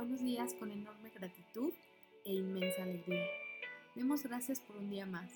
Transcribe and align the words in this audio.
Buenos 0.00 0.22
días 0.22 0.54
con 0.54 0.70
enorme 0.70 1.10
gratitud 1.10 1.74
e 2.24 2.32
inmensa 2.32 2.84
alegría. 2.84 3.26
Demos 3.94 4.22
gracias 4.22 4.58
por 4.58 4.78
un 4.78 4.88
día 4.88 5.04
más. 5.04 5.30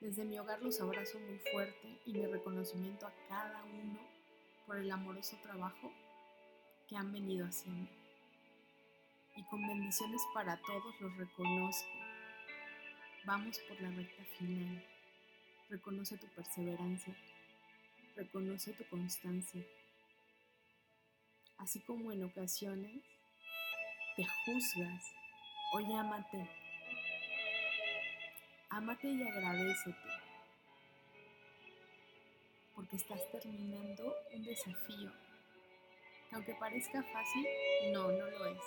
Desde 0.00 0.24
mi 0.24 0.38
hogar 0.38 0.62
los 0.62 0.80
abrazo 0.80 1.20
muy 1.20 1.38
fuerte 1.52 2.00
y 2.06 2.14
mi 2.14 2.24
reconocimiento 2.24 3.06
a 3.06 3.12
cada 3.28 3.62
uno 3.64 4.00
por 4.66 4.78
el 4.78 4.90
amoroso 4.90 5.36
trabajo 5.42 5.92
que 6.88 6.96
han 6.96 7.12
venido 7.12 7.44
haciendo. 7.44 7.90
Y 9.36 9.42
con 9.50 9.60
bendiciones 9.68 10.22
para 10.32 10.58
todos 10.62 10.98
los 11.02 11.14
reconozco. 11.18 11.90
Vamos 13.26 13.60
por 13.68 13.78
la 13.82 13.90
recta 13.90 14.24
final. 14.38 14.82
Reconoce 15.68 16.16
tu 16.16 16.26
perseverancia. 16.28 17.14
Reconoce 18.16 18.72
tu 18.72 18.88
constancia. 18.88 19.62
Así 21.58 21.80
como 21.80 22.12
en 22.12 22.24
ocasiones 22.24 23.17
te 24.18 24.24
juzgas, 24.24 25.14
hoy 25.72 25.84
ámate. 25.92 26.50
Ámate 28.68 29.06
y 29.06 29.22
agradecete. 29.22 30.08
Porque 32.74 32.96
estás 32.96 33.20
terminando 33.30 34.12
un 34.34 34.42
desafío. 34.42 35.12
Que 36.28 36.34
aunque 36.34 36.52
parezca 36.56 37.00
fácil, 37.00 37.46
no, 37.92 38.10
no 38.10 38.26
lo 38.26 38.46
es. 38.46 38.62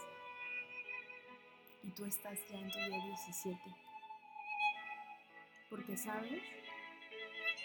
Y 1.83 1.91
tú 1.91 2.05
estás 2.05 2.39
ya 2.49 2.57
en 2.57 2.71
tu 2.71 2.79
día 2.79 3.03
17. 3.03 3.59
Porque 5.69 5.97
sabes, 5.97 6.43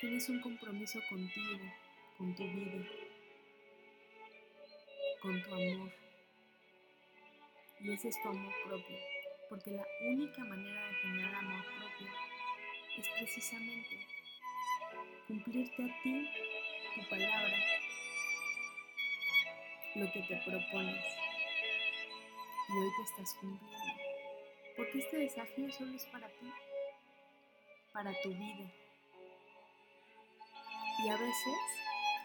tienes 0.01 0.29
un 0.29 0.41
compromiso 0.41 0.99
contigo, 1.09 1.73
con 2.19 2.35
tu 2.35 2.43
vida, 2.43 2.85
con 5.23 5.41
tu 5.41 5.55
amor 5.55 6.06
y 7.87 7.93
ese 7.93 8.09
es 8.09 8.21
tu 8.21 8.29
amor 8.29 8.53
propio, 8.65 8.97
porque 9.49 9.71
la 9.71 9.87
única 10.01 10.43
manera 10.45 10.89
de 10.89 10.95
generar 10.95 11.35
amor 11.37 11.65
propio 11.79 12.09
es 12.99 13.09
precisamente 13.11 14.07
cumplirte 15.29 15.85
a 15.85 16.03
ti 16.03 16.29
tu 16.97 17.09
palabra, 17.09 17.57
lo 19.95 20.13
que 20.13 20.21
te 20.21 20.37
propones. 20.39 21.05
Y 22.69 22.73
hoy 22.73 22.91
te 22.97 23.03
estás 23.03 23.35
cumpliendo, 23.35 24.03
porque 24.77 24.99
este 24.99 25.17
desafío 25.19 25.71
solo 25.71 25.95
es 25.95 26.05
para 26.07 26.27
ti, 26.27 26.53
para 27.93 28.13
tu 28.21 28.31
vida. 28.31 28.69
Y 31.05 31.09
a 31.09 31.17
veces 31.17 31.59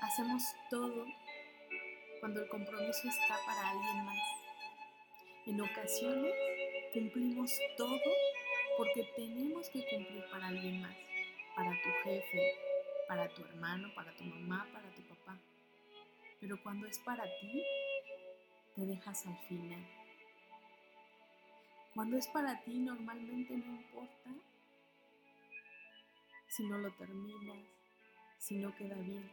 hacemos 0.01 0.41
todo 0.71 1.05
cuando 2.19 2.41
el 2.41 2.49
compromiso 2.49 3.07
está 3.07 3.37
para 3.45 3.69
alguien 3.69 4.05
más 4.05 4.40
en 5.45 5.59
ocasiones 5.59 6.33
cumplimos 6.93 7.57
todo 7.77 7.99
porque 8.77 9.03
tenemos 9.15 9.69
que 9.69 9.83
cumplir 9.89 10.23
para 10.29 10.47
alguien 10.47 10.81
más, 10.81 10.95
para 11.55 11.71
tu 11.71 11.89
jefe, 12.03 12.53
para 13.07 13.27
tu 13.29 13.43
hermano, 13.43 13.93
para 13.95 14.15
tu 14.15 14.23
mamá, 14.23 14.67
para 14.71 14.89
tu 14.93 15.01
papá. 15.03 15.37
Pero 16.39 16.61
cuando 16.61 16.87
es 16.87 16.99
para 16.99 17.23
ti, 17.23 17.63
te 18.75 18.85
dejas 18.85 19.25
al 19.25 19.37
final. 19.47 19.85
Cuando 21.93 22.17
es 22.17 22.27
para 22.27 22.63
ti, 22.63 22.79
normalmente 22.79 23.55
no 23.57 23.65
importa 23.65 24.29
si 26.47 26.63
no 26.65 26.77
lo 26.77 26.91
terminas, 26.93 27.65
si 28.37 28.55
no 28.55 28.75
queda 28.75 28.95
bien. 28.95 29.29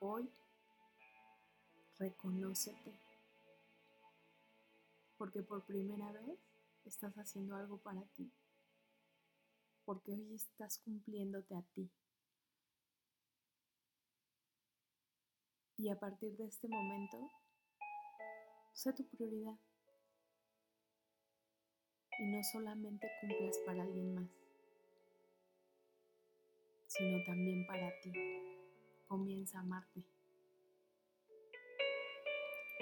Hoy, 0.00 0.28
reconócete 1.98 3.11
porque 5.22 5.40
por 5.44 5.64
primera 5.64 6.10
vez 6.10 6.36
estás 6.84 7.14
haciendo 7.14 7.54
algo 7.54 7.78
para 7.78 8.02
ti, 8.06 8.28
porque 9.84 10.10
hoy 10.10 10.34
estás 10.34 10.78
cumpliéndote 10.78 11.54
a 11.54 11.62
ti. 11.62 11.88
Y 15.76 15.90
a 15.90 16.00
partir 16.00 16.36
de 16.36 16.46
este 16.46 16.66
momento, 16.66 17.30
sé 18.72 18.92
tu 18.94 19.06
prioridad. 19.10 19.56
Y 22.18 22.26
no 22.26 22.42
solamente 22.42 23.08
cumplas 23.20 23.56
para 23.64 23.84
alguien 23.84 24.16
más, 24.16 24.30
sino 26.88 27.24
también 27.26 27.64
para 27.68 27.92
ti. 28.00 28.10
Comienza 29.06 29.58
a 29.58 29.60
amarte. 29.60 30.04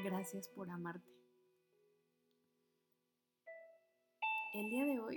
Gracias 0.02 0.48
por 0.48 0.70
amarte. 0.70 1.19
El 4.52 4.68
día 4.68 4.84
de 4.84 4.98
hoy 4.98 5.16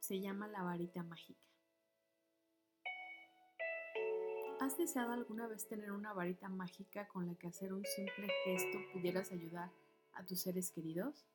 se 0.00 0.18
llama 0.18 0.48
la 0.48 0.62
varita 0.62 1.02
mágica. 1.02 1.46
¿Has 4.60 4.78
deseado 4.78 5.12
alguna 5.12 5.46
vez 5.46 5.68
tener 5.68 5.92
una 5.92 6.14
varita 6.14 6.48
mágica 6.48 7.06
con 7.08 7.26
la 7.26 7.34
que 7.34 7.48
hacer 7.48 7.74
un 7.74 7.84
simple 7.84 8.28
gesto 8.44 8.78
pudieras 8.94 9.30
ayudar 9.30 9.70
a 10.14 10.24
tus 10.24 10.40
seres 10.40 10.70
queridos? 10.70 11.26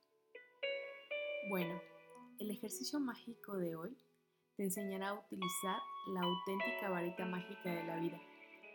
Bueno, 1.50 1.80
el 2.40 2.50
ejercicio 2.50 3.00
mágico 3.00 3.56
de 3.58 3.76
hoy 3.76 3.96
te 4.56 4.64
enseñará 4.64 5.10
a 5.10 5.20
utilizar 5.20 5.80
la 6.08 6.22
auténtica 6.22 6.90
varita 6.90 7.24
mágica 7.24 7.70
de 7.72 7.84
la 7.84 7.98
vida 7.98 8.20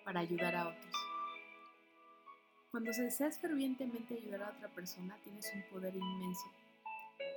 para 0.04 0.20
ayudar 0.20 0.54
a 0.54 0.68
otros. 0.68 0.94
Cuando 2.70 2.92
deseas 2.92 3.40
fervientemente 3.40 4.14
ayudar 4.14 4.44
a 4.44 4.50
otra 4.50 4.68
persona, 4.68 5.18
tienes 5.24 5.50
un 5.52 5.62
poder 5.68 5.96
inmenso 5.96 6.46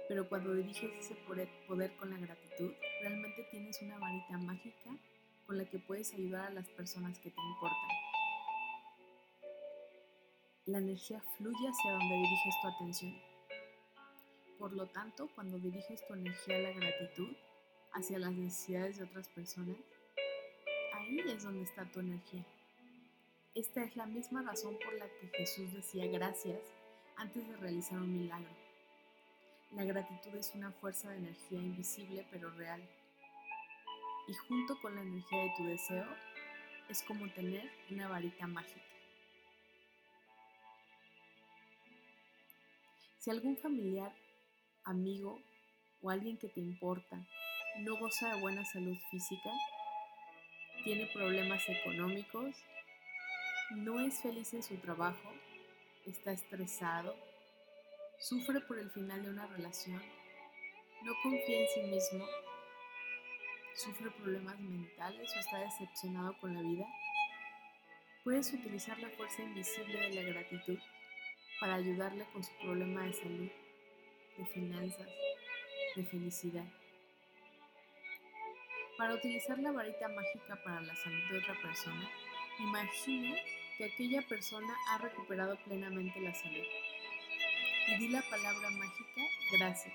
pero 0.08 0.28
cuando 0.30 0.54
diriges 0.54 0.92
ese 1.00 1.16
poder 1.16 1.50
con 1.98 2.10
la 2.10 2.18
gratitud, 2.18 2.72
realmente 3.02 3.46
tienes 3.52 3.82
una 3.82 3.98
varita 4.00 4.38
mágica 4.38 4.92
con 5.46 5.58
la 5.58 5.66
que 5.66 5.80
puedes 5.80 6.14
ayudar 6.14 6.48
a 6.48 6.54
las 6.54 6.68
personas 6.70 7.20
que 7.20 7.30
te 7.30 7.42
importan. 7.42 7.90
La 10.66 10.78
energía 10.80 11.22
fluye 11.38 11.68
hacia 11.68 11.92
donde 11.92 12.16
diriges 12.16 12.56
tu 12.62 12.68
atención. 12.68 13.22
Por 14.60 14.74
lo 14.74 14.88
tanto, 14.88 15.30
cuando 15.36 15.58
diriges 15.60 16.06
tu 16.08 16.14
energía 16.14 16.58
a 16.58 16.60
la 16.60 16.72
gratitud, 16.72 17.30
hacia 17.94 18.20
las 18.20 18.34
necesidades 18.34 18.98
de 18.98 19.06
otras 19.06 19.28
personas, 19.30 19.78
ahí 20.94 21.20
es 21.20 21.44
donde 21.44 21.64
está 21.64 21.86
tu 21.92 22.00
energía. 22.00 22.46
Esta 23.56 23.84
es 23.84 23.96
la 23.96 24.06
misma 24.06 24.42
razón 24.42 24.78
por 24.84 24.94
la 24.94 25.08
que 25.20 25.28
Jesús 25.38 25.74
decía 25.74 26.08
gracias 26.08 26.60
antes 27.16 27.48
de 27.48 27.56
realizar 27.58 27.98
un 28.00 28.14
milagro 28.14 28.67
la 29.72 29.84
gratitud 29.84 30.36
es 30.36 30.54
una 30.56 30.72
fuerza 30.72 31.10
de 31.10 31.18
energía 31.18 31.60
invisible 31.60 32.26
pero 32.32 32.50
real. 32.52 32.82
Y 34.28 34.34
junto 34.34 34.80
con 34.82 34.96
la 34.96 35.02
energía 35.02 35.44
de 35.44 35.54
tu 35.56 35.66
deseo, 35.66 36.06
es 36.90 37.04
como 37.04 37.30
tener 37.32 37.70
una 37.90 38.08
varita 38.08 38.48
mágica. 38.48 38.82
Si 43.20 43.30
algún 43.30 43.58
familiar, 43.58 44.14
amigo 44.86 45.42
o 46.02 46.10
alguien 46.10 46.38
que 46.38 46.48
te 46.48 46.62
importa 46.62 47.18
no 47.80 47.98
goza 47.98 48.34
de 48.34 48.42
buena 48.42 48.64
salud 48.66 48.98
física, 49.12 49.52
tiene 50.84 51.08
problemas 51.08 51.68
económicos, 51.68 52.56
no 53.72 54.00
es 54.00 54.22
feliz 54.22 54.54
en 54.54 54.64
su 54.64 54.78
trabajo, 54.78 55.34
está 56.06 56.32
estresado, 56.32 57.16
sufre 58.20 58.60
por 58.62 58.80
el 58.80 58.90
final 58.92 59.24
de 59.24 59.30
una 59.30 59.46
relación, 59.48 60.02
no 61.04 61.14
confía 61.22 61.62
en 61.62 61.68
sí 61.68 61.82
mismo, 61.84 62.26
sufre 63.76 64.10
problemas 64.12 64.60
mentales 64.60 65.32
o 65.36 65.40
está 65.40 65.60
decepcionado 65.60 66.36
con 66.40 66.54
la 66.54 66.62
vida, 66.62 66.86
puedes 68.24 68.52
utilizar 68.54 68.98
la 69.00 69.10
fuerza 69.10 69.44
invisible 69.44 70.00
de 70.00 70.16
la 70.16 70.24
gratitud 70.24 70.80
para 71.60 71.76
ayudarle 71.76 72.26
con 72.34 72.44
su 72.44 72.52
problema 72.58 73.04
de 73.06 73.14
salud, 73.14 73.50
de 74.38 74.46
finanzas, 74.48 75.08
de 75.96 76.04
felicidad. 76.06 76.66
Para 78.98 79.14
utilizar 79.14 79.60
la 79.60 79.72
varita 79.72 80.08
mágica 80.08 80.60
para 80.64 80.82
la 80.82 80.96
salud 80.96 81.22
de 81.30 81.38
otra 81.38 81.56
persona, 81.62 82.10
imagina 82.60 83.36
que 83.78 83.86
aquella 83.86 84.24
persona 84.24 84.76
ha 84.90 84.98
recuperado 84.98 85.56
plenamente 85.66 86.20
la 86.20 86.34
salud 86.34 86.66
y 87.88 87.96
di 87.98 88.08
la 88.10 88.22
palabra 88.22 88.70
mágica 88.70 89.22
gracias, 89.58 89.94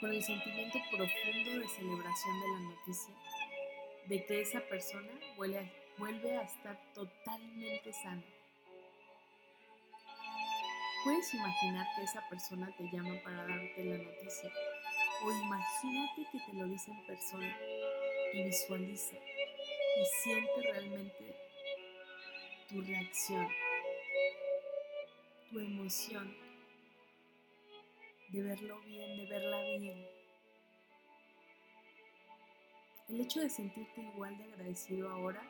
con 0.00 0.10
el 0.10 0.22
sentimiento 0.22 0.78
profundo 0.90 1.60
de 1.60 1.68
celebración 1.68 2.40
de 2.40 2.48
la 2.48 2.60
noticia 2.60 3.14
de 4.06 4.24
que 4.24 4.40
esa 4.40 4.60
persona 4.60 5.12
vuelve 5.36 5.58
a, 6.36 6.42
estar 6.42 6.80
totalmente 6.94 7.92
sana. 7.92 8.24
Puedes 11.04 11.34
imaginar 11.34 11.86
que 11.94 12.02
esa 12.04 12.26
persona 12.28 12.74
te 12.76 12.84
llama 12.90 13.20
para 13.22 13.46
darte 13.46 13.84
la 13.84 13.98
noticia 13.98 14.50
o 15.22 15.30
imagínate 15.30 16.26
que 16.32 16.38
te 16.40 16.52
lo 16.54 16.66
dice 16.66 16.90
en 16.90 17.06
persona 17.06 17.56
y 18.32 18.44
visualiza 18.44 19.16
y 19.16 20.04
siente 20.22 20.62
realmente 20.62 21.36
tu 22.68 22.80
reacción 22.80 23.48
tu 25.50 25.58
emoción 25.58 26.49
de 28.30 28.42
verlo 28.42 28.80
bien, 28.82 29.16
de 29.16 29.26
verla 29.26 29.62
bien. 29.62 30.06
El 33.08 33.20
hecho 33.20 33.40
de 33.40 33.50
sentirte 33.50 34.02
igual 34.02 34.38
de 34.38 34.44
agradecido 34.44 35.10
ahora 35.10 35.42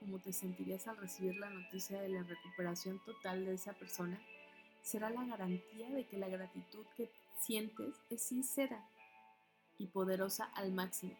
como 0.00 0.18
te 0.18 0.32
sentirías 0.32 0.88
al 0.88 0.96
recibir 0.96 1.36
la 1.36 1.50
noticia 1.50 2.00
de 2.00 2.08
la 2.08 2.22
recuperación 2.22 2.98
total 3.04 3.44
de 3.44 3.54
esa 3.54 3.74
persona 3.74 4.20
será 4.82 5.10
la 5.10 5.24
garantía 5.24 5.90
de 5.90 6.06
que 6.06 6.16
la 6.16 6.28
gratitud 6.28 6.86
que 6.96 7.12
sientes 7.38 7.94
es 8.10 8.22
sincera 8.22 8.88
y 9.78 9.88
poderosa 9.88 10.44
al 10.54 10.72
máximo. 10.72 11.16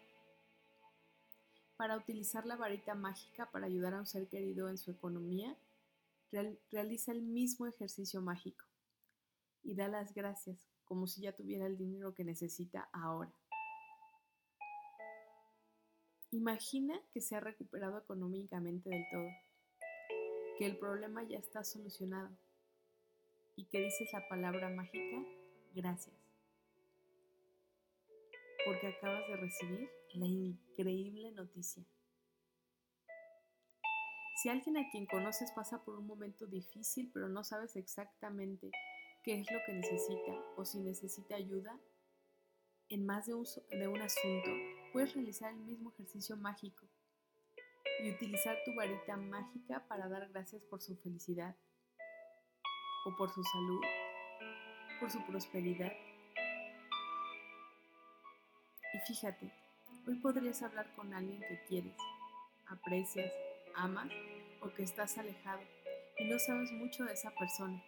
Para 1.77 1.95
utilizar 1.95 2.45
la 2.45 2.55
varita 2.55 2.95
mágica 2.95 3.49
para 3.51 3.67
ayudar 3.67 3.93
a 3.93 3.99
un 3.99 4.07
ser 4.07 4.27
querido 4.27 4.67
en 4.69 4.77
su 4.77 4.91
economía, 4.91 5.55
realiza 6.71 7.11
el 7.11 7.21
mismo 7.21 7.67
ejercicio 7.67 8.19
mágico 8.21 8.65
y 9.63 9.75
da 9.75 9.87
las 9.87 10.13
gracias 10.13 10.72
como 10.93 11.07
si 11.07 11.21
ya 11.21 11.35
tuviera 11.35 11.65
el 11.65 11.75
dinero 11.75 12.13
que 12.13 12.23
necesita 12.23 12.87
ahora. 12.93 13.33
Imagina 16.29 17.01
que 17.11 17.19
se 17.19 17.35
ha 17.35 17.39
recuperado 17.39 17.97
económicamente 17.97 18.91
del 18.91 19.03
todo, 19.11 19.27
que 20.59 20.67
el 20.67 20.77
problema 20.77 21.23
ya 21.23 21.39
está 21.39 21.63
solucionado 21.63 22.29
y 23.55 23.65
que 23.65 23.79
dices 23.79 24.07
la 24.13 24.29
palabra 24.29 24.69
mágica 24.69 25.25
gracias, 25.73 26.15
porque 28.63 28.85
acabas 28.85 29.27
de 29.27 29.37
recibir 29.37 29.89
la 30.13 30.27
increíble 30.27 31.31
noticia. 31.31 31.83
Si 34.43 34.49
alguien 34.49 34.77
a 34.77 34.91
quien 34.91 35.07
conoces 35.07 35.51
pasa 35.53 35.83
por 35.83 35.97
un 35.97 36.05
momento 36.05 36.45
difícil 36.45 37.09
pero 37.11 37.29
no 37.29 37.43
sabes 37.43 37.77
exactamente 37.77 38.69
qué 39.23 39.39
es 39.39 39.51
lo 39.51 39.59
que 39.65 39.73
necesita 39.73 40.33
o 40.57 40.65
si 40.65 40.79
necesita 40.79 41.35
ayuda 41.35 41.79
en 42.89 43.05
más 43.05 43.25
de 43.25 43.33
un, 43.33 43.45
de 43.71 43.87
un 43.87 44.01
asunto, 44.01 44.49
puedes 44.91 45.13
realizar 45.13 45.51
el 45.53 45.61
mismo 45.61 45.91
ejercicio 45.91 46.35
mágico 46.35 46.85
y 48.03 48.11
utilizar 48.11 48.57
tu 48.65 48.75
varita 48.75 49.15
mágica 49.15 49.87
para 49.87 50.09
dar 50.09 50.29
gracias 50.29 50.61
por 50.63 50.81
su 50.81 50.97
felicidad 50.97 51.55
o 53.05 53.15
por 53.15 53.29
su 53.31 53.43
salud, 53.43 53.81
por 54.99 55.09
su 55.09 55.25
prosperidad. 55.25 55.93
Y 58.93 58.99
fíjate, 59.07 59.51
hoy 60.05 60.15
podrías 60.19 60.61
hablar 60.61 60.93
con 60.95 61.13
alguien 61.13 61.39
que 61.39 61.63
quieres, 61.67 61.97
aprecias, 62.67 63.33
amas 63.75 64.11
o 64.61 64.69
que 64.73 64.83
estás 64.83 65.17
alejado 65.17 65.61
y 66.19 66.25
no 66.25 66.37
sabes 66.39 66.71
mucho 66.73 67.05
de 67.05 67.13
esa 67.13 67.31
persona, 67.31 67.83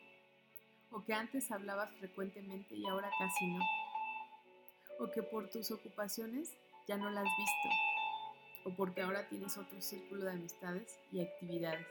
o 0.91 1.03
que 1.03 1.13
antes 1.13 1.51
hablabas 1.51 1.91
frecuentemente 1.99 2.75
y 2.75 2.87
ahora 2.87 3.09
casi 3.19 3.47
no, 3.47 3.63
o 4.99 5.11
que 5.11 5.23
por 5.23 5.49
tus 5.49 5.71
ocupaciones 5.71 6.53
ya 6.87 6.97
no 6.97 7.09
la 7.09 7.21
has 7.21 7.37
visto, 7.37 7.69
o 8.65 8.75
porque 8.75 9.01
ahora 9.01 9.27
tienes 9.27 9.57
otro 9.57 9.81
círculo 9.81 10.25
de 10.25 10.31
amistades 10.31 10.99
y 11.11 11.21
actividades. 11.21 11.87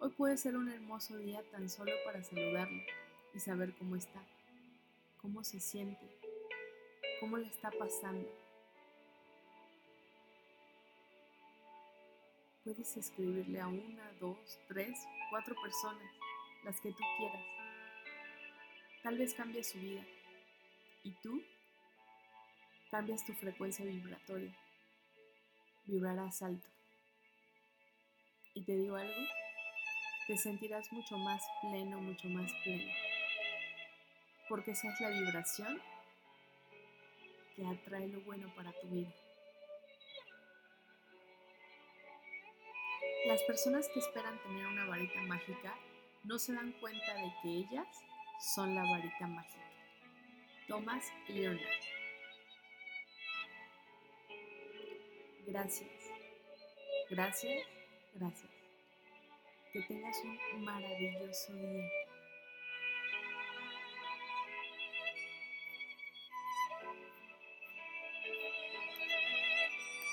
Hoy 0.00 0.10
puede 0.10 0.36
ser 0.36 0.56
un 0.56 0.68
hermoso 0.70 1.16
día 1.16 1.42
tan 1.50 1.68
solo 1.68 1.92
para 2.04 2.22
saludarlo 2.22 2.82
y 3.34 3.40
saber 3.40 3.74
cómo 3.76 3.96
está, 3.96 4.22
cómo 5.20 5.42
se 5.42 5.58
siente, 5.58 6.06
cómo 7.20 7.36
le 7.36 7.48
está 7.48 7.70
pasando. 7.72 8.28
Puedes 12.62 12.96
escribirle 12.96 13.60
a 13.60 13.66
una, 13.66 14.12
dos, 14.20 14.38
tres, 14.68 14.98
cuatro 15.30 15.56
personas, 15.60 16.12
las 16.64 16.80
que 16.80 16.90
tú 16.92 17.02
quieras. 17.16 17.44
Tal 19.02 19.18
vez 19.18 19.34
cambie 19.34 19.62
su 19.64 19.78
vida. 19.78 20.04
¿Y 21.04 21.12
tú? 21.22 21.42
cambias 22.90 23.24
tu 23.24 23.32
frecuencia 23.34 23.84
vibratoria. 23.84 24.54
Vibrarás 25.86 26.42
alto. 26.42 26.68
Y 28.54 28.62
te 28.62 28.76
digo 28.76 28.96
algo, 28.96 29.22
te 30.26 30.36
sentirás 30.36 30.90
mucho 30.92 31.16
más 31.18 31.42
pleno, 31.60 32.00
mucho 32.00 32.28
más 32.28 32.52
pleno. 32.64 32.92
Porque 34.48 34.72
esa 34.72 34.88
es 34.88 35.00
la 35.00 35.10
vibración 35.10 35.80
que 37.54 37.66
atrae 37.66 38.08
lo 38.08 38.20
bueno 38.22 38.52
para 38.56 38.72
tu 38.72 38.88
vida. 38.88 39.12
Las 43.26 43.42
personas 43.42 43.88
que 43.88 44.00
esperan 44.00 44.38
tener 44.42 44.66
una 44.66 44.86
varita 44.86 45.20
mágica 45.22 45.74
no 46.24 46.38
se 46.38 46.52
dan 46.52 46.72
cuenta 46.80 47.14
de 47.14 47.32
que 47.42 47.48
ellas 47.48 47.86
son 48.54 48.74
la 48.74 48.82
varita 48.82 49.26
mágica. 49.26 49.64
Thomas 50.68 51.04
Leonard 51.28 51.88
Gracias. 55.48 55.88
Gracias, 57.08 57.66
gracias. 58.14 58.50
Que 59.72 59.80
tengas 59.80 60.16
un 60.54 60.62
maravilloso 60.62 61.54
día. 61.54 61.88